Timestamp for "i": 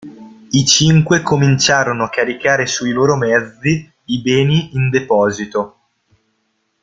0.49-0.65, 4.05-4.19